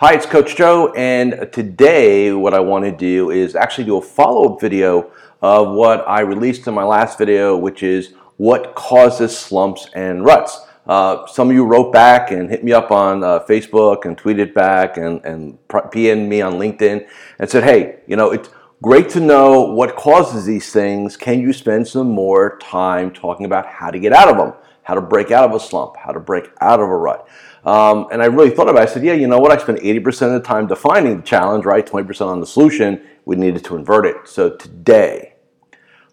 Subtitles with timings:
[0.00, 4.00] Hi, it's Coach Joe, and today what I want to do is actually do a
[4.00, 5.10] follow up video
[5.42, 10.60] of what I released in my last video, which is what causes slumps and ruts.
[10.86, 14.54] Uh, some of you wrote back and hit me up on uh, Facebook and tweeted
[14.54, 17.04] back and, and PM'd me on LinkedIn
[17.40, 21.16] and said, hey, you know, it's great to know what causes these things.
[21.16, 24.52] Can you spend some more time talking about how to get out of them,
[24.84, 27.26] how to break out of a slump, how to break out of a rut?
[27.68, 28.88] Um, and I really thought about it.
[28.88, 29.52] I said, yeah, you know what?
[29.52, 31.86] I spent 80% of the time defining the challenge, right?
[31.86, 33.02] 20% on the solution.
[33.26, 34.16] We needed to invert it.
[34.24, 35.34] So today,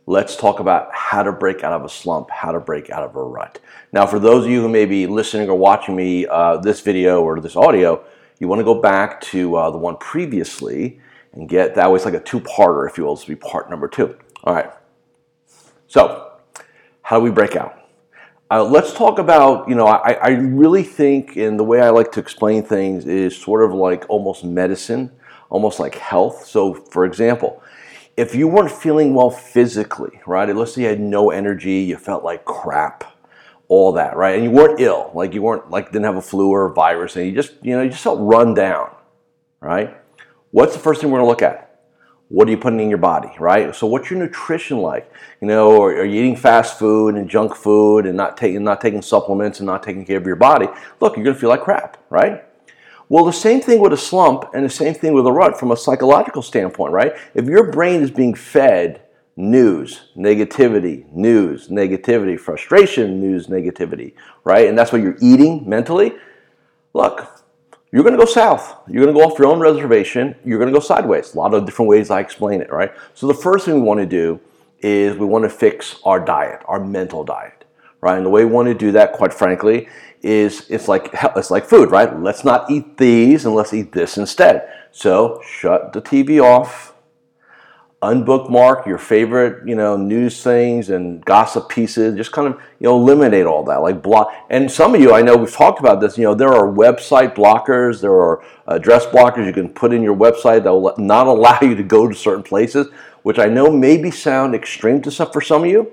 [0.05, 3.15] let's talk about how to break out of a slump, how to break out of
[3.15, 3.61] a rut.
[3.93, 7.21] Now, for those of you who may be listening or watching me uh, this video
[7.21, 8.03] or this audio,
[8.37, 10.99] you want to go back to uh, the one previously
[11.31, 13.15] and get that was like a two-parter, if you will.
[13.15, 14.17] Will be part number two.
[14.43, 14.71] All right.
[15.87, 16.33] So,
[17.01, 17.84] how do we break out?
[18.51, 22.11] Uh, let's talk about, you know, I, I really think, and the way I like
[22.11, 25.11] to explain things is sort of like almost medicine,
[25.49, 26.45] almost like health.
[26.45, 27.63] So, for example,
[28.15, 30.55] if you weren't feeling well physically, right?
[30.55, 33.03] Let's say you had no energy, you felt like crap,
[33.67, 34.35] all that, right?
[34.35, 37.15] And you weren't ill, like you weren't like didn't have a flu or a virus,
[37.15, 38.93] and you just, you know, you just felt run down,
[39.59, 39.97] right?
[40.51, 41.64] What's the first thing we're gonna look at?
[42.29, 43.75] What are you putting in your body, right?
[43.75, 45.11] So what's your nutrition like?
[45.41, 48.81] You know, are, are, you eating fast food and junk food and not taking not
[48.81, 50.67] taking supplements and not taking care of your body?
[50.99, 52.43] Look, you're gonna feel like crap, right?
[53.07, 55.71] Well, the same thing with a slump and the same thing with a rut from
[55.71, 57.13] a psychological standpoint, right?
[57.35, 59.03] If your brain is being fed
[59.37, 64.67] news, negativity, news, negativity, frustration, news, negativity, right?
[64.67, 66.13] And that's what you're eating mentally.
[66.93, 67.34] Look,
[67.95, 68.75] you're going to go south.
[68.89, 70.35] You're going to go off your own reservation.
[70.43, 71.33] You're going to go sideways.
[71.33, 72.91] A lot of different ways I explain it, right?
[73.13, 74.37] So the first thing we want to do
[74.81, 77.63] is we want to fix our diet, our mental diet,
[78.01, 78.17] right?
[78.17, 79.87] And the way we want to do that, quite frankly,
[80.21, 82.19] is it's like it's like food, right?
[82.19, 84.69] Let's not eat these and let's eat this instead.
[84.91, 86.94] So shut the TV off,
[88.05, 92.15] unbookmark your favorite, you know, news things and gossip pieces.
[92.15, 93.81] Just kind of, you know, eliminate all that.
[93.81, 94.33] Like block.
[94.49, 96.17] And some of you, I know we've talked about this.
[96.17, 100.15] You know, there are website blockers, there are address blockers you can put in your
[100.15, 102.87] website that will not allow you to go to certain places,
[103.23, 105.91] which I know maybe sound extreme to some for some of you,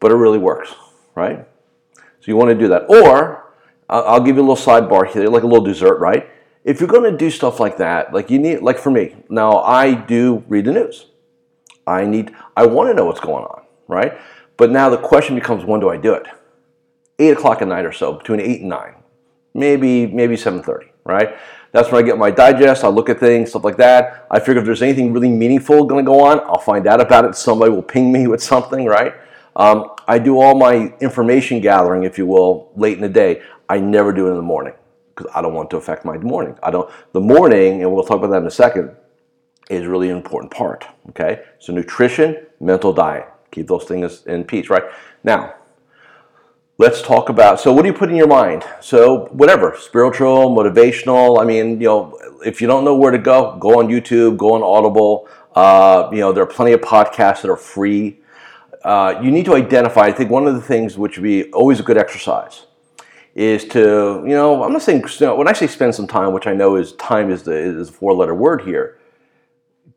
[0.00, 0.74] but it really works,
[1.14, 1.46] right?
[1.94, 2.90] So you want to do that.
[2.90, 3.52] Or
[3.88, 6.28] I'll give you a little sidebar here, like a little dessert, right?
[6.62, 9.58] If you're going to do stuff like that, like you need, like for me, now
[9.58, 11.06] I do read the news.
[11.90, 14.18] I need, I want to know what's going on, right?
[14.56, 16.26] But now the question becomes, when do I do it?
[17.18, 18.94] Eight o'clock at night or so, between eight and nine,
[19.52, 21.36] maybe maybe seven thirty, right?
[21.72, 22.82] That's when I get my digest.
[22.82, 24.26] I look at things, stuff like that.
[24.30, 27.24] I figure if there's anything really meaningful going to go on, I'll find out about
[27.24, 27.34] it.
[27.36, 29.14] Somebody will ping me with something, right?
[29.56, 33.42] Um, I do all my information gathering, if you will, late in the day.
[33.68, 34.74] I never do it in the morning
[35.14, 36.56] because I don't want to affect my morning.
[36.62, 36.90] I don't.
[37.12, 38.96] The morning, and we'll talk about that in a second
[39.70, 40.84] is really an important part.
[41.10, 44.82] Okay, so nutrition, mental diet, keep those things in peace, right?
[45.24, 45.54] Now,
[46.76, 47.60] let's talk about.
[47.60, 48.64] So, what do you put in your mind?
[48.80, 51.40] So, whatever, spiritual, motivational.
[51.40, 54.54] I mean, you know, if you don't know where to go, go on YouTube, go
[54.54, 55.28] on Audible.
[55.54, 58.18] Uh, you know, there are plenty of podcasts that are free.
[58.84, 60.06] Uh, you need to identify.
[60.06, 62.66] I think one of the things which would be always a good exercise
[63.34, 66.32] is to, you know, I'm not saying you know, when I say spend some time,
[66.32, 68.99] which I know is time is the is a four letter word here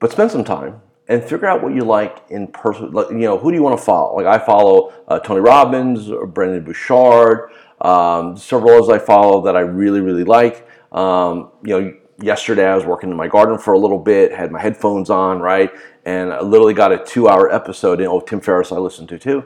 [0.04, 2.92] but spend some time and figure out what you like in person.
[2.94, 4.18] You know, who do you want to follow?
[4.18, 9.56] Like I follow uh, Tony Robbins or Brendon Burchard, um, several others I follow that
[9.56, 10.68] I really, really like.
[10.92, 14.52] Um, you know, yesterday I was working in my garden for a little bit, had
[14.52, 15.72] my headphones on, right?
[16.04, 19.18] And I literally got a two hour episode in, oh, Tim Ferriss I listened to
[19.18, 19.46] too.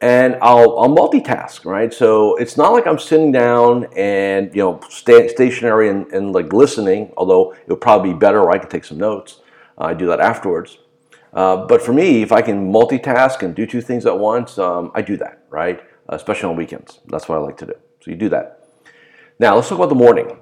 [0.00, 1.94] And I'll, I'll multitask, right?
[1.94, 6.52] So it's not like I'm sitting down and, you know, stay, stationary and, and like
[6.52, 9.38] listening, although it would probably be better or I could take some notes.
[9.78, 10.78] I do that afterwards.
[11.32, 14.92] Uh, but for me, if I can multitask and do two things at once, um,
[14.94, 15.80] I do that, right?
[16.08, 17.00] Especially on weekends.
[17.06, 17.74] That's what I like to do.
[18.00, 18.68] So you do that.
[19.38, 20.38] Now, let's talk about the morning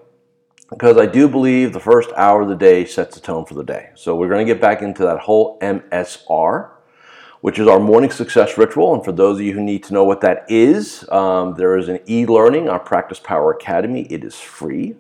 [0.71, 3.65] because I do believe the first hour of the day sets the tone for the
[3.65, 3.91] day.
[3.94, 6.71] So we're going to get back into that whole MSR,
[7.41, 8.94] which is our morning success ritual.
[8.94, 11.88] And for those of you who need to know what that is, um, there is
[11.88, 14.03] an e learning, our Practice Power Academy.
[14.11, 14.97] It is free.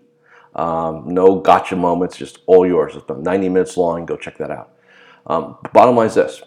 [0.54, 2.94] Um, no gotcha moments, just all yours.
[2.94, 4.04] It's about 90 minutes long.
[4.06, 4.72] Go check that out.
[5.26, 6.42] Um, bottom line is this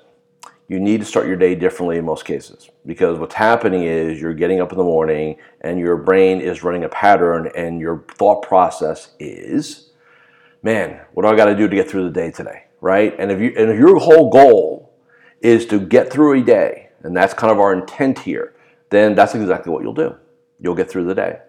[0.67, 4.33] you need to start your day differently in most cases because what's happening is you're
[4.33, 8.41] getting up in the morning and your brain is running a pattern and your thought
[8.41, 9.91] process is
[10.61, 13.31] man what do i got to do to get through the day today right and
[13.31, 14.93] if you and if your whole goal
[15.41, 18.55] is to get through a day and that's kind of our intent here
[18.89, 20.15] then that's exactly what you'll do
[20.59, 21.39] you'll get through the day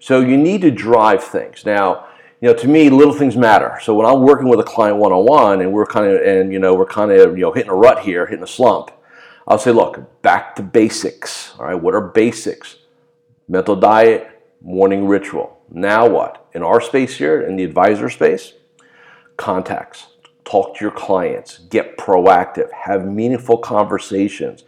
[0.00, 1.64] so you need to drive things.
[1.64, 2.06] Now,
[2.40, 3.78] you know, to me, little things matter.
[3.82, 6.52] So when I'm working with a client one on one, and we're kind of, and
[6.52, 8.90] you know, we're kind of, you know, hitting a rut here, hitting a slump,
[9.48, 11.54] I'll say, look, back to basics.
[11.58, 12.76] All right, what are basics?
[13.48, 14.28] Mental diet,
[14.60, 15.60] morning ritual.
[15.70, 16.48] Now what?
[16.52, 18.54] In our space here, in the advisor space,
[19.36, 20.08] contacts.
[20.44, 21.58] Talk to your clients.
[21.58, 22.70] Get proactive.
[22.72, 24.64] Have meaningful conversations.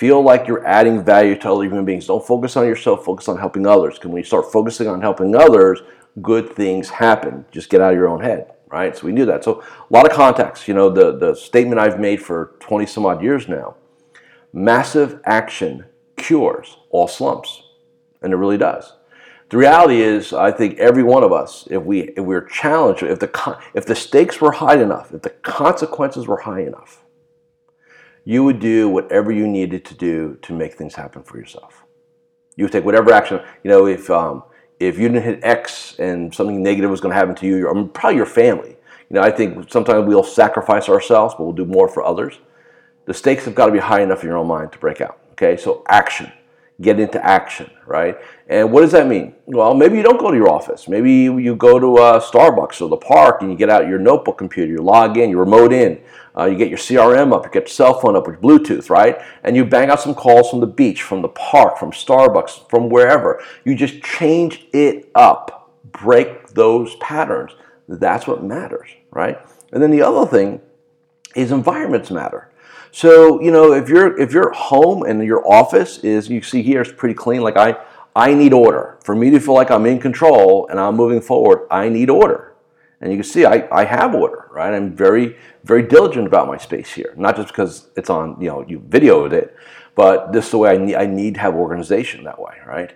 [0.00, 2.06] Feel like you're adding value to other human beings.
[2.06, 3.04] Don't focus on yourself.
[3.04, 3.96] Focus on helping others.
[3.96, 5.82] Because when you start focusing on helping others,
[6.22, 7.44] good things happen.
[7.50, 8.96] Just get out of your own head, right?
[8.96, 9.44] So we knew that.
[9.44, 10.66] So a lot of context.
[10.66, 13.76] You know, the, the statement I've made for 20 some odd years now
[14.54, 15.84] massive action
[16.16, 17.62] cures all slumps.
[18.22, 18.94] And it really does.
[19.50, 23.18] The reality is, I think every one of us, if we if we're challenged, if
[23.18, 27.02] the if the stakes were high enough, if the consequences were high enough,
[28.24, 31.84] you would do whatever you needed to do to make things happen for yourself.
[32.56, 33.40] You would take whatever action.
[33.64, 34.42] You know, if um,
[34.78, 37.84] if you didn't hit X and something negative was going to happen to you, or
[37.88, 38.76] probably your family.
[39.08, 42.38] You know, I think sometimes we'll sacrifice ourselves, but we'll do more for others.
[43.06, 45.18] The stakes have got to be high enough in your own mind to break out.
[45.32, 46.30] Okay, so action,
[46.80, 48.16] get into action, right?
[48.48, 49.34] And what does that mean?
[49.46, 50.88] Well, maybe you don't go to your office.
[50.88, 54.38] Maybe you go to uh, Starbucks or the park and you get out your notebook
[54.38, 56.00] computer, you log in, you remote in,
[56.36, 59.20] uh, you get your CRM up, you get your cell phone up with Bluetooth, right?
[59.44, 62.88] And you bang out some calls from the beach, from the park, from Starbucks, from
[62.88, 63.42] wherever.
[63.64, 67.52] You just change it up, break those patterns.
[67.88, 69.38] That's what matters, right?
[69.72, 70.60] And then the other thing
[71.34, 72.49] is environments matter.
[72.92, 76.80] So you know, if you're if you're home and your office is you see here
[76.80, 77.40] it's pretty clean.
[77.40, 77.76] Like I
[78.16, 81.66] I need order for me to feel like I'm in control and I'm moving forward.
[81.70, 82.54] I need order,
[83.00, 84.48] and you can see I I have order.
[84.52, 87.14] Right, I'm very very diligent about my space here.
[87.16, 89.56] Not just because it's on you know you videoed it,
[89.94, 92.56] but this is the way I need I need to have organization that way.
[92.66, 92.92] Right,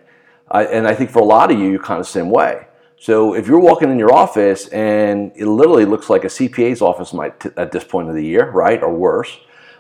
[0.51, 2.67] I, and I think for a lot of you, you're kind of the same way.
[2.99, 7.13] So if you're walking in your office and it literally looks like a CPA's office
[7.13, 9.37] might t- at this point of the year, right, or worse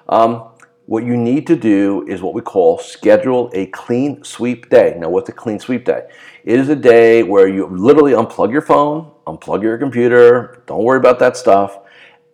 [0.08, 0.50] um,
[0.86, 4.94] what you need to do is what we call schedule a clean sweep day.
[4.98, 6.08] Now, what's a clean sweep day?
[6.44, 10.98] It is a day where you literally unplug your phone, unplug your computer, don't worry
[10.98, 11.78] about that stuff,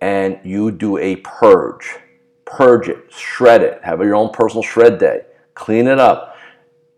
[0.01, 1.97] and you do a purge.
[2.45, 5.21] Purge it, shred it, have your own personal shred day,
[5.55, 6.37] clean it up.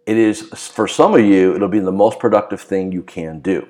[0.06, 3.68] It is, for some of you, it'll be the most productive thing you can do.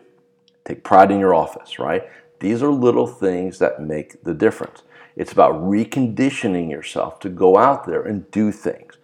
[0.64, 2.04] Take pride in your office, right?
[2.42, 4.82] These are little things that make the difference.
[5.14, 8.98] It's about reconditioning yourself to go out there and do things.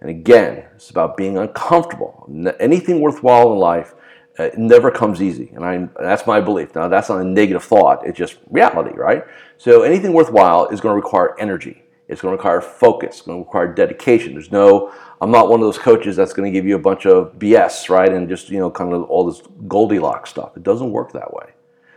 [0.00, 2.30] And again, it's about being uncomfortable.
[2.60, 3.94] Anything worthwhile in life
[4.38, 6.76] uh, never comes easy, and I, that's my belief.
[6.76, 9.24] Now, that's not a negative thought; it's just reality, right?
[9.58, 11.82] So, anything worthwhile is going to require energy.
[12.06, 13.16] It's going to require focus.
[13.16, 14.34] It's going to require dedication.
[14.34, 14.92] There's no.
[15.20, 17.88] I'm not one of those coaches that's going to give you a bunch of BS,
[17.88, 18.12] right?
[18.12, 20.56] And just you know, kind of all this Goldilocks stuff.
[20.56, 21.54] It doesn't work that way.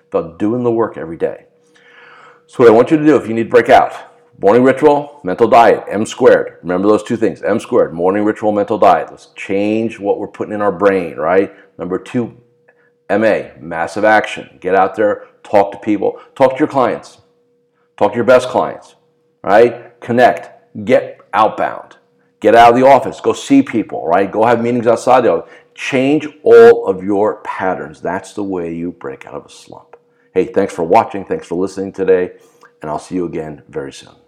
[0.10, 1.46] About doing the work every day.
[2.46, 3.94] So what I want you to do, if you need to break out,
[4.40, 6.60] morning ritual, mental diet, M squared.
[6.62, 9.10] Remember those two things, M squared, morning ritual, mental diet.
[9.12, 11.54] Let's change what we're putting in our brain, right?
[11.78, 12.38] Number two,
[13.10, 14.58] MA, massive action.
[14.62, 17.20] Get out there, talk to people, talk to your clients,
[17.98, 18.96] talk to your best clients,
[19.44, 20.00] right?
[20.00, 21.98] Connect, get outbound,
[22.40, 24.32] get out of the office, go see people, right?
[24.32, 25.52] Go have meetings outside the office.
[25.74, 28.02] Change all of your patterns.
[28.02, 29.97] That's the way you break out of a slump.
[30.38, 31.26] Hey, thanks for watching.
[31.26, 32.34] Thanks for listening today.
[32.84, 34.27] And I'll see you again very soon.